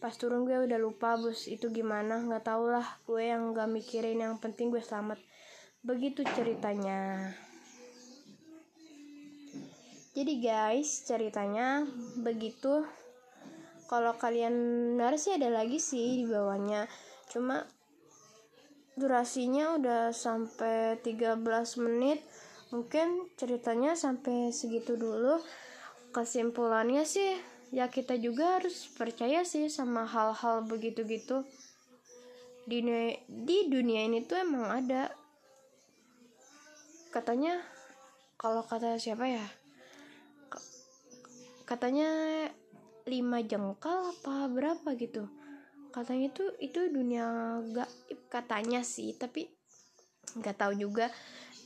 pas 0.00 0.16
turun 0.16 0.48
gue 0.48 0.56
udah 0.64 0.80
lupa 0.80 1.20
bus 1.20 1.44
itu 1.44 1.68
gimana 1.68 2.24
nggak 2.24 2.48
tau 2.48 2.64
lah 2.64 2.88
gue 3.04 3.20
yang 3.20 3.52
nggak 3.52 3.68
mikirin 3.68 4.16
yang 4.16 4.40
penting 4.40 4.72
gue 4.72 4.80
selamat. 4.80 5.20
Begitu 5.84 6.24
ceritanya. 6.32 7.32
Jadi 10.16 10.40
guys 10.40 11.04
ceritanya 11.04 11.84
begitu. 12.16 12.84
Kalau 13.92 14.16
kalian 14.16 14.96
sih 15.20 15.36
ada 15.36 15.52
lagi 15.52 15.76
sih 15.76 16.20
di 16.20 16.24
bawahnya. 16.24 16.88
Cuma 17.28 17.68
durasinya 18.96 19.76
udah 19.76 20.16
sampai 20.16 20.96
13 21.04 21.44
menit. 21.80 22.24
Mungkin 22.72 23.36
ceritanya 23.36 23.96
sampai 23.96 24.52
segitu 24.52 24.96
dulu. 24.96 25.40
Kesimpulannya 26.10 27.06
sih 27.06 27.49
ya 27.70 27.86
kita 27.86 28.18
juga 28.18 28.58
harus 28.58 28.90
percaya 28.98 29.46
sih 29.46 29.70
sama 29.70 30.02
hal-hal 30.06 30.66
begitu 30.66 31.06
gitu 31.06 31.46
di 32.70 32.86
di 33.26 33.58
dunia 33.66 34.06
ini 34.06 34.22
tuh 34.22 34.38
emang 34.38 34.70
ada. 34.70 35.10
Katanya 37.10 37.58
kalau 38.38 38.62
kata 38.62 38.94
siapa 38.94 39.26
ya? 39.26 39.46
Katanya 41.66 42.10
lima 43.10 43.42
jengkal 43.42 44.14
apa 44.14 44.46
berapa 44.46 44.94
gitu. 44.94 45.26
Katanya 45.90 46.30
itu 46.30 46.44
itu 46.62 46.80
dunia 46.94 47.58
gaib 47.74 48.20
katanya 48.30 48.86
sih 48.86 49.18
tapi 49.18 49.50
nggak 50.38 50.54
tahu 50.54 50.78
juga. 50.78 51.10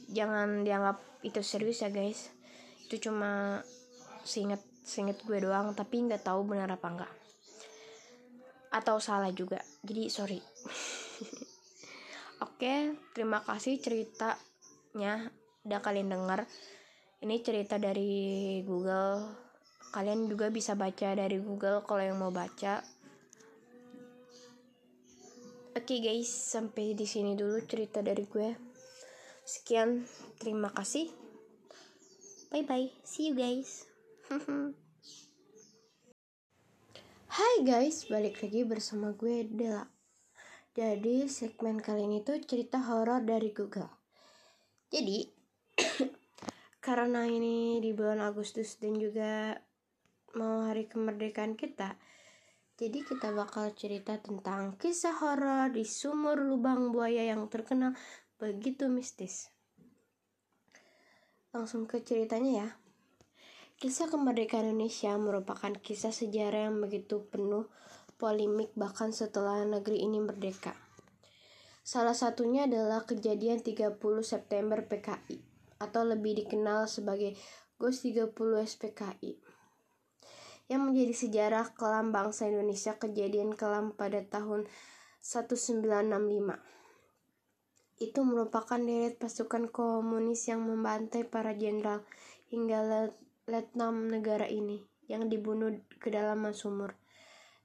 Jangan 0.08 0.64
dianggap 0.64 1.00
itu 1.20 1.40
serius 1.44 1.84
ya 1.84 1.92
guys. 1.92 2.32
Itu 2.88 2.96
cuma 2.96 3.60
seingat 4.24 4.64
seinget 4.84 5.24
gue 5.24 5.40
doang 5.40 5.72
tapi 5.72 6.04
nggak 6.04 6.22
tahu 6.22 6.44
benar 6.44 6.68
apa 6.68 6.88
enggak 6.92 7.12
atau 8.74 8.98
salah 8.98 9.30
juga. 9.30 9.62
Jadi 9.86 10.10
sorry. 10.10 10.38
Oke 12.46 12.98
terima 13.14 13.38
kasih 13.46 13.78
ceritanya 13.78 15.30
udah 15.62 15.80
kalian 15.80 16.10
denger. 16.10 16.42
Ini 17.22 17.36
cerita 17.40 17.78
dari 17.78 18.60
Google. 18.66 19.30
Kalian 19.94 20.26
juga 20.26 20.50
bisa 20.50 20.74
baca 20.74 21.14
dari 21.14 21.38
Google 21.38 21.86
kalau 21.86 22.02
yang 22.02 22.18
mau 22.18 22.34
baca. 22.34 22.82
Oke 25.74 25.86
okay 25.86 25.98
guys 26.02 26.30
sampai 26.30 26.98
di 26.98 27.06
sini 27.06 27.38
dulu 27.38 27.62
cerita 27.62 28.02
dari 28.02 28.26
gue. 28.26 28.50
Sekian 29.46 30.02
terima 30.42 30.74
kasih. 30.74 31.06
Bye 32.50 32.66
bye 32.66 32.90
see 33.02 33.30
you 33.30 33.34
guys 33.34 33.93
Hai 37.28 37.54
guys, 37.60 38.08
balik 38.08 38.40
lagi 38.40 38.64
bersama 38.64 39.12
gue 39.12 39.44
Dela. 39.44 39.84
Jadi 40.72 41.28
segmen 41.28 41.76
kali 41.76 42.08
ini 42.08 42.24
tuh 42.24 42.40
cerita 42.40 42.80
horor 42.88 43.20
dari 43.20 43.52
Google. 43.52 43.92
Jadi 44.88 45.28
karena 46.86 47.28
ini 47.28 47.84
di 47.84 47.92
bulan 47.92 48.24
Agustus 48.24 48.80
dan 48.80 48.96
juga 48.96 49.60
mau 50.40 50.64
hari 50.64 50.88
kemerdekaan 50.88 51.52
kita, 51.52 52.00
jadi 52.80 53.04
kita 53.04 53.28
bakal 53.36 53.76
cerita 53.76 54.16
tentang 54.16 54.80
kisah 54.80 55.20
horor 55.20 55.68
di 55.68 55.84
sumur 55.84 56.40
lubang 56.40 56.96
buaya 56.96 57.28
yang 57.28 57.44
terkenal 57.52 57.92
begitu 58.40 58.88
mistis. 58.88 59.52
Langsung 61.52 61.84
ke 61.84 62.00
ceritanya 62.00 62.52
ya. 62.64 62.83
Kisah 63.84 64.08
kemerdekaan 64.08 64.72
Indonesia 64.72 65.12
merupakan 65.20 65.68
kisah 65.76 66.08
sejarah 66.08 66.72
yang 66.72 66.80
begitu 66.80 67.28
penuh 67.28 67.68
polemik 68.16 68.72
bahkan 68.72 69.12
setelah 69.12 69.60
negeri 69.60 70.08
ini 70.08 70.24
merdeka. 70.24 70.72
Salah 71.84 72.16
satunya 72.16 72.64
adalah 72.64 73.04
kejadian 73.04 73.60
30 73.60 74.00
September 74.24 74.80
PKI 74.88 75.36
atau 75.84 76.00
lebih 76.00 76.32
dikenal 76.32 76.88
sebagai 76.88 77.36
GOS 77.76 78.08
30 78.08 78.32
SPKI 78.64 79.36
yang 80.72 80.88
menjadi 80.88 81.12
sejarah 81.12 81.76
kelam 81.76 82.08
bangsa 82.08 82.48
Indonesia 82.48 82.96
kejadian 82.96 83.52
kelam 83.52 83.92
pada 83.92 84.24
tahun 84.24 84.64
1965. 85.20 86.56
Itu 88.00 88.24
merupakan 88.24 88.80
deret 88.80 89.20
pasukan 89.20 89.68
komunis 89.68 90.48
yang 90.48 90.64
membantai 90.64 91.28
para 91.28 91.52
jenderal 91.52 92.00
hingga 92.48 93.12
letnan 93.44 94.08
negara 94.08 94.48
ini 94.48 94.80
yang 95.04 95.28
dibunuh 95.28 95.84
ke 96.00 96.08
dalam 96.08 96.48
sumur. 96.56 96.96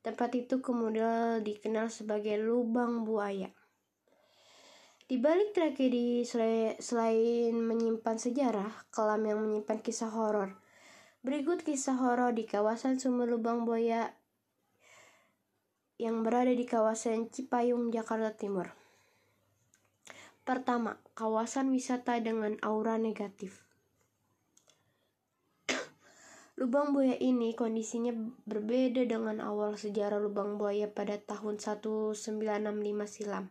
Tempat 0.04 0.36
itu 0.36 0.60
kemudian 0.60 1.40
dikenal 1.44 1.88
sebagai 1.88 2.36
lubang 2.40 3.08
buaya. 3.08 3.52
Di 5.10 5.18
balik 5.18 5.58
tragedi 5.58 6.22
selain 6.78 7.56
menyimpan 7.58 8.18
sejarah, 8.20 8.92
kelam 8.94 9.26
yang 9.26 9.40
menyimpan 9.42 9.80
kisah 9.82 10.14
horor. 10.14 10.60
Berikut 11.26 11.66
kisah 11.66 11.98
horor 11.98 12.32
di 12.32 12.46
kawasan 12.46 13.02
sumur 13.02 13.26
lubang 13.26 13.66
buaya 13.68 14.14
yang 16.00 16.24
berada 16.24 16.56
di 16.56 16.64
kawasan 16.64 17.28
Cipayung, 17.28 17.92
Jakarta 17.92 18.32
Timur. 18.38 18.72
Pertama, 20.48 20.96
kawasan 21.12 21.76
wisata 21.76 22.16
dengan 22.24 22.56
aura 22.64 22.96
negatif. 22.96 23.69
Lubang 26.60 26.92
buaya 26.92 27.16
ini 27.16 27.56
kondisinya 27.56 28.12
berbeda 28.44 29.08
dengan 29.08 29.39
awal 29.39 29.80
sejarah 29.80 30.20
lubang 30.20 30.60
buaya 30.60 30.92
pada 30.92 31.16
tahun 31.16 31.56
1965 31.56 32.36
silam. 33.08 33.48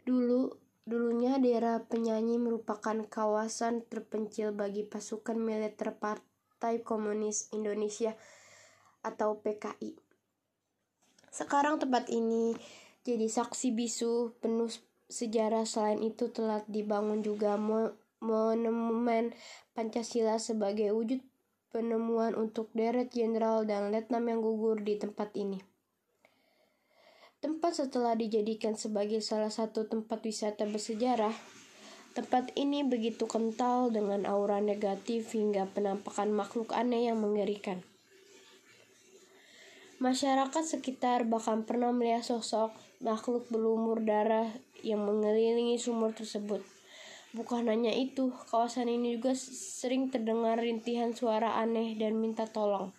Dulu, 0.00 0.48
dulunya 0.88 1.36
daerah 1.36 1.84
penyanyi 1.84 2.40
merupakan 2.40 3.04
kawasan 3.04 3.84
terpencil 3.84 4.56
bagi 4.56 4.88
pasukan 4.88 5.36
militer 5.36 5.92
Partai 5.92 6.80
Komunis 6.80 7.52
Indonesia 7.52 8.16
atau 9.04 9.36
PKI. 9.44 9.92
Sekarang 11.28 11.76
tempat 11.76 12.08
ini 12.08 12.56
jadi 13.04 13.28
saksi 13.28 13.76
bisu 13.76 14.40
penuh 14.40 14.72
sejarah 15.12 15.68
selain 15.68 16.00
itu 16.00 16.32
telah 16.32 16.64
dibangun 16.64 17.20
juga 17.20 17.60
monumen 18.24 19.36
Pancasila 19.76 20.40
sebagai 20.40 20.96
wujud 20.96 21.20
penemuan 21.72 22.36
untuk 22.36 22.68
deret 22.76 23.08
jenderal 23.08 23.64
dan 23.64 23.88
letnan 23.88 24.28
yang 24.28 24.44
gugur 24.44 24.78
di 24.84 25.00
tempat 25.00 25.32
ini. 25.32 25.64
Tempat 27.42 27.82
setelah 27.82 28.14
dijadikan 28.14 28.78
sebagai 28.78 29.18
salah 29.18 29.50
satu 29.50 29.90
tempat 29.90 30.22
wisata 30.22 30.62
bersejarah, 30.68 31.34
tempat 32.14 32.54
ini 32.54 32.86
begitu 32.86 33.26
kental 33.26 33.90
dengan 33.90 34.28
aura 34.28 34.62
negatif 34.62 35.34
hingga 35.34 35.66
penampakan 35.72 36.30
makhluk 36.30 36.70
aneh 36.70 37.10
yang 37.10 37.18
mengerikan. 37.18 37.82
Masyarakat 39.98 40.64
sekitar 40.66 41.26
bahkan 41.26 41.66
pernah 41.66 41.90
melihat 41.90 42.22
sosok 42.22 42.74
makhluk 43.02 43.50
berlumur 43.50 43.98
darah 44.02 44.50
yang 44.86 45.02
mengelilingi 45.02 45.78
sumur 45.78 46.14
tersebut. 46.14 46.62
Bukan 47.32 47.64
hanya 47.64 47.88
itu, 47.96 48.28
kawasan 48.52 48.92
ini 48.92 49.16
juga 49.16 49.32
sering 49.32 50.12
terdengar 50.12 50.60
rintihan 50.60 51.16
suara 51.16 51.56
aneh 51.56 51.96
dan 51.96 52.20
minta 52.20 52.44
tolong. 52.44 52.92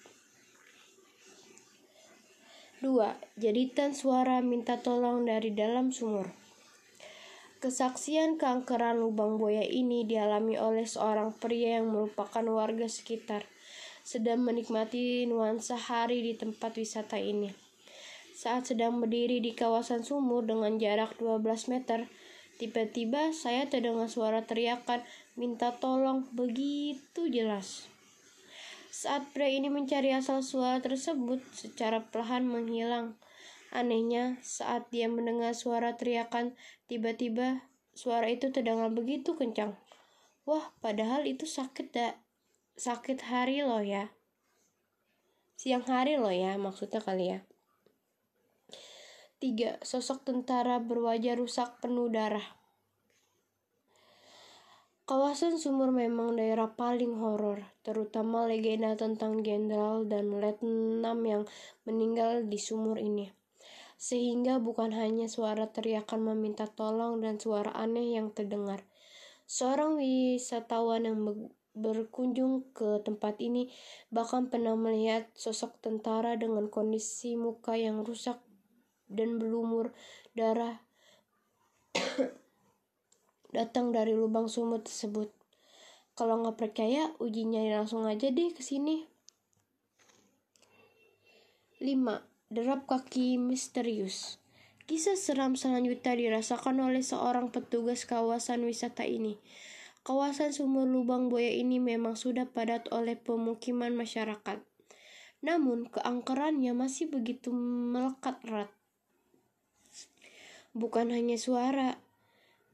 2. 2.81 2.89
Jaditan 3.37 3.93
suara 3.93 4.41
minta 4.41 4.81
tolong 4.81 5.21
dari 5.21 5.53
dalam 5.53 5.93
sumur. 5.93 6.33
Kesaksian 7.61 8.41
keangkeran 8.41 8.99
lubang 8.99 9.37
buaya 9.39 9.63
ini 9.63 10.03
dialami 10.03 10.57
oleh 10.57 10.89
seorang 10.89 11.31
pria 11.37 11.79
yang 11.79 11.93
merupakan 11.93 12.43
warga 12.49 12.89
sekitar, 12.89 13.47
sedang 14.01 14.43
menikmati 14.43 15.29
nuansa 15.29 15.77
hari 15.77 16.25
di 16.25 16.33
tempat 16.35 16.75
wisata 16.75 17.21
ini. 17.21 17.53
Saat 18.33 18.73
sedang 18.73 18.97
berdiri 18.97 19.39
di 19.39 19.55
kawasan 19.55 20.03
sumur 20.03 20.43
dengan 20.43 20.75
jarak 20.75 21.15
12 21.21 21.69
meter, 21.71 22.09
Tiba-tiba 22.61 23.33
saya 23.33 23.65
terdengar 23.65 24.07
suara 24.07 24.45
teriakan 24.45 25.01
minta 25.33 25.73
tolong 25.81 26.29
begitu 26.31 27.25
jelas. 27.25 27.89
Saat 28.93 29.33
pria 29.33 29.49
ini 29.49 29.73
mencari 29.73 30.13
asal 30.13 30.45
suara 30.45 30.77
tersebut 30.77 31.41
secara 31.49 32.05
perlahan 32.13 32.45
menghilang. 32.45 33.17
Anehnya, 33.73 34.37
saat 34.45 34.85
dia 34.93 35.09
mendengar 35.09 35.57
suara 35.57 35.97
teriakan, 35.97 36.53
tiba-tiba 36.85 37.65
suara 37.97 38.29
itu 38.29 38.53
terdengar 38.53 38.93
begitu 38.93 39.33
kencang. 39.33 39.73
Wah, 40.45 40.69
padahal 40.77 41.25
itu 41.25 41.49
sakit 41.49 41.89
dak 41.89 42.21
sakit 42.77 43.25
hari 43.25 43.65
loh 43.65 43.81
ya. 43.81 44.13
Siang 45.57 45.89
hari 45.89 46.21
loh 46.21 46.33
ya, 46.33 46.53
maksudnya 46.61 47.01
kali 47.01 47.33
ya. 47.33 47.39
Tiga, 49.43 49.75
sosok 49.83 50.23
tentara 50.23 50.79
berwajah 50.79 51.35
rusak 51.35 51.83
penuh 51.83 52.07
darah. 52.07 52.55
Kawasan 55.03 55.59
sumur 55.59 55.91
memang 55.91 56.39
daerah 56.39 56.71
paling 56.71 57.19
horor, 57.19 57.59
terutama 57.83 58.47
legenda 58.47 58.95
tentang 58.95 59.43
jenderal 59.43 60.07
dan 60.07 60.31
letnan 60.31 61.27
yang 61.27 61.43
meninggal 61.83 62.47
di 62.47 62.55
sumur 62.55 62.95
ini. 62.95 63.35
Sehingga 63.99 64.63
bukan 64.63 64.95
hanya 64.95 65.27
suara 65.27 65.67
teriakan 65.67 66.23
meminta 66.23 66.63
tolong 66.63 67.19
dan 67.19 67.35
suara 67.35 67.75
aneh 67.75 68.15
yang 68.15 68.31
terdengar. 68.31 68.87
Seorang 69.43 69.99
wisatawan 69.99 71.03
yang 71.03 71.19
berkunjung 71.75 72.71
ke 72.71 73.03
tempat 73.03 73.43
ini 73.43 73.67
bahkan 74.07 74.47
pernah 74.47 74.79
melihat 74.79 75.27
sosok 75.35 75.83
tentara 75.83 76.39
dengan 76.39 76.71
kondisi 76.71 77.35
muka 77.35 77.75
yang 77.75 78.07
rusak 78.07 78.39
dan 79.11 79.39
berlumur 79.39 79.95
darah 80.35 80.81
datang 83.57 83.93
dari 83.93 84.17
lubang 84.17 84.49
sumur 84.49 84.81
tersebut. 84.81 85.29
Kalau 86.13 86.45
nggak 86.45 86.57
percaya, 86.57 87.09
ujinya 87.17 87.61
langsung 87.73 88.05
aja 88.05 88.29
deh 88.29 88.53
ke 88.53 88.61
sini. 88.61 89.09
5. 91.81 91.99
Derap 92.53 92.85
kaki 92.85 93.41
misterius 93.41 94.37
Kisah 94.83 95.15
seram 95.15 95.55
selanjutnya 95.55 96.11
dirasakan 96.11 96.83
oleh 96.83 96.99
seorang 97.01 97.49
petugas 97.55 98.03
kawasan 98.03 98.67
wisata 98.67 99.07
ini. 99.07 99.39
Kawasan 100.03 100.51
sumur 100.51 100.83
lubang 100.83 101.31
buaya 101.31 101.55
ini 101.55 101.79
memang 101.79 102.19
sudah 102.19 102.43
padat 102.43 102.91
oleh 102.91 103.15
pemukiman 103.15 103.95
masyarakat. 103.95 104.59
Namun, 105.39 105.87
keangkerannya 105.87 106.75
masih 106.75 107.07
begitu 107.07 107.55
melekat 107.55 108.43
erat. 108.43 108.71
Bukan 110.73 111.13
hanya 111.13 111.37
suara, 111.37 112.01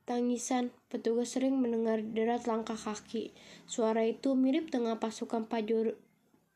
tangisan, 0.09 0.73
petugas 0.89 1.37
sering 1.37 1.61
mendengar 1.61 2.01
derat 2.01 2.49
langkah 2.49 2.79
kaki. 2.79 3.35
Suara 3.69 4.07
itu 4.07 4.33
mirip 4.33 4.73
dengan 4.73 4.97
pasukan 4.97 5.45
pajur, 5.45 5.99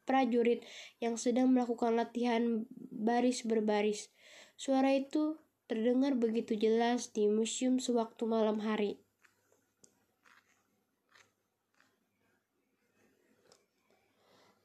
prajurit 0.09 0.65
yang 0.97 1.21
sedang 1.21 1.53
melakukan 1.53 1.93
latihan 1.93 2.65
baris 2.89 3.45
berbaris. 3.45 4.09
Suara 4.57 4.97
itu 4.97 5.37
terdengar 5.69 6.17
begitu 6.17 6.57
jelas 6.57 7.13
di 7.13 7.29
museum 7.29 7.77
sewaktu 7.77 8.25
malam 8.25 8.57
hari. 8.65 8.97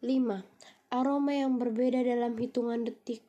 Lima, 0.01 0.47
aroma 0.89 1.35
yang 1.37 1.61
berbeda 1.61 2.01
dalam 2.07 2.39
hitungan 2.41 2.87
detik. 2.87 3.28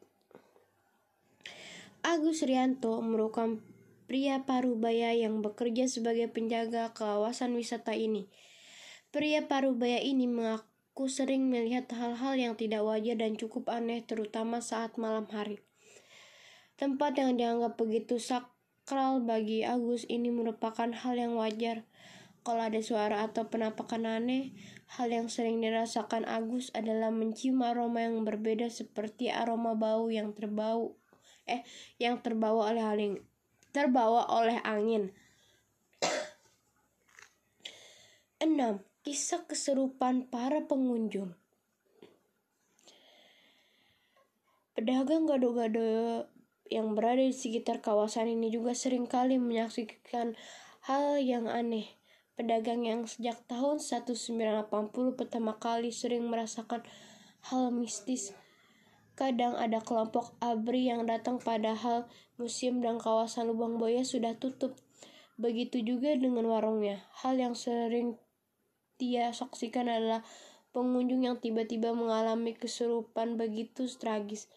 Agus 2.00 2.48
Rianto 2.48 3.04
merupakan 3.04 3.60
pria 4.08 4.48
parubaya 4.48 5.12
yang 5.12 5.44
bekerja 5.44 5.92
sebagai 5.92 6.32
penjaga 6.32 6.96
kawasan 6.96 7.52
wisata 7.60 7.92
ini. 7.92 8.32
Pria 9.12 9.44
parubaya 9.52 10.00
ini 10.00 10.24
mengaku 10.24 11.12
sering 11.12 11.52
melihat 11.52 11.92
hal-hal 11.92 12.40
yang 12.40 12.54
tidak 12.56 12.88
wajar 12.88 13.20
dan 13.20 13.36
cukup 13.36 13.68
aneh 13.68 14.00
terutama 14.00 14.64
saat 14.64 14.96
malam 14.96 15.28
hari. 15.28 15.60
Tempat 16.80 17.20
yang 17.20 17.36
dianggap 17.36 17.76
begitu 17.76 18.16
sakral 18.16 19.20
bagi 19.20 19.68
Agus 19.68 20.08
ini 20.08 20.32
merupakan 20.32 20.88
hal 20.88 21.20
yang 21.20 21.36
wajar. 21.36 21.84
Kalau 22.48 22.64
ada 22.64 22.80
suara 22.80 23.28
atau 23.28 23.52
penampakan 23.52 24.08
aneh, 24.08 24.56
hal 24.96 25.12
yang 25.12 25.28
sering 25.28 25.60
dirasakan 25.60 26.24
Agus 26.24 26.72
adalah 26.72 27.12
mencium 27.12 27.60
aroma 27.60 28.08
yang 28.08 28.24
berbeda 28.24 28.72
seperti 28.72 29.28
aroma 29.28 29.76
bau 29.76 30.08
yang 30.08 30.32
terbau 30.32 30.96
eh 31.50 31.66
yang 31.98 32.22
terbawa 32.22 32.70
oleh 32.70 32.86
angin 32.86 33.14
terbawa 33.74 34.30
oleh 34.34 34.58
angin. 34.66 35.14
6. 38.46 38.82
Kisah 39.00 39.48
keserupan 39.48 40.28
para 40.28 40.68
pengunjung 40.68 41.32
Pedagang 44.80 45.28
gado-gado 45.28 46.24
yang 46.72 46.96
berada 46.96 47.20
di 47.20 47.36
sekitar 47.36 47.84
kawasan 47.84 48.32
ini 48.32 48.48
juga 48.48 48.72
sering 48.72 49.12
kali 49.12 49.36
menyaksikan 49.36 50.40
hal 50.88 51.20
yang 51.20 51.52
aneh. 51.52 52.00
Pedagang 52.40 52.88
yang 52.88 53.04
sejak 53.04 53.44
tahun 53.52 53.84
1980 53.84 54.72
pertama 55.20 55.60
kali 55.60 55.92
sering 55.92 56.32
merasakan 56.32 56.88
hal 57.52 57.76
mistis. 57.76 58.32
Kadang 59.20 59.60
ada 59.60 59.84
kelompok 59.84 60.32
abri 60.40 60.88
yang 60.88 61.04
datang 61.04 61.44
padahal 61.44 62.08
museum 62.40 62.80
dan 62.80 63.04
kawasan 63.04 63.52
Lubang 63.52 63.76
Buaya 63.76 64.08
sudah 64.08 64.40
tutup. 64.40 64.80
Begitu 65.36 65.84
juga 65.84 66.16
dengan 66.16 66.48
warungnya. 66.48 67.04
Hal 67.20 67.36
yang 67.36 67.52
sering 67.52 68.16
dia 68.96 69.36
saksikan 69.36 69.92
adalah 69.92 70.24
pengunjung 70.72 71.28
yang 71.28 71.36
tiba-tiba 71.44 71.92
mengalami 71.92 72.56
kesurupan 72.56 73.36
begitu 73.36 73.92
tragis. 74.00 74.48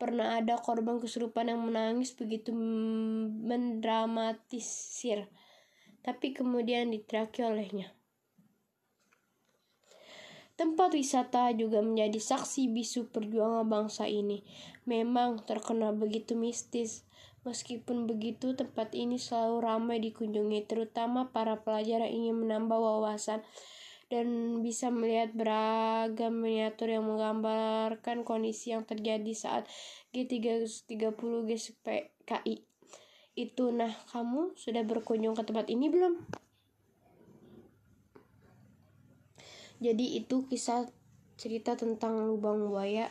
Pernah 0.00 0.40
ada 0.40 0.56
korban 0.56 0.96
kesurupan 1.04 1.52
yang 1.52 1.60
menangis 1.60 2.16
begitu 2.16 2.56
mendramatisir 3.44 5.28
tapi 6.08 6.32
kemudian 6.32 6.88
diteriaki 6.88 7.44
olehnya. 7.44 7.97
Tempat 10.58 10.90
wisata 10.98 11.54
juga 11.54 11.78
menjadi 11.78 12.18
saksi 12.18 12.66
bisu 12.74 13.14
perjuangan 13.14 13.62
bangsa 13.62 14.10
ini. 14.10 14.42
Memang 14.90 15.46
terkenal 15.46 15.94
begitu 15.94 16.34
mistis. 16.34 17.06
Meskipun 17.46 18.10
begitu, 18.10 18.58
tempat 18.58 18.90
ini 18.98 19.22
selalu 19.22 19.62
ramai 19.62 20.02
dikunjungi, 20.02 20.66
terutama 20.66 21.30
para 21.30 21.62
pelajar 21.62 22.02
yang 22.02 22.26
ingin 22.26 22.36
menambah 22.42 22.74
wawasan 22.74 23.46
dan 24.10 24.58
bisa 24.64 24.90
melihat 24.90 25.30
beragam 25.30 26.34
miniatur 26.34 26.90
yang 26.90 27.06
menggambarkan 27.06 28.26
kondisi 28.26 28.74
yang 28.74 28.82
terjadi 28.82 29.30
saat 29.38 29.70
G330 30.10 31.46
GSPKI 31.46 32.56
itu. 33.38 33.64
Nah, 33.70 33.94
kamu 34.10 34.58
sudah 34.58 34.82
berkunjung 34.82 35.38
ke 35.38 35.46
tempat 35.46 35.70
ini 35.70 35.86
belum? 35.86 36.47
Jadi 39.78 40.18
itu 40.18 40.46
kisah 40.50 40.90
cerita 41.38 41.78
tentang 41.78 42.26
lubang 42.26 42.66
buaya. 42.66 43.06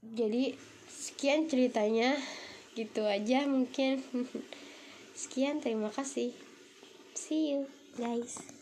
Jadi 0.00 0.56
sekian 0.88 1.48
ceritanya. 1.48 2.16
Gitu 2.72 3.04
aja 3.04 3.44
mungkin. 3.46 4.02
sekian, 5.20 5.60
terima 5.60 5.92
kasih. 5.92 6.32
See 7.14 7.54
you 7.54 7.70
guys. 8.00 8.53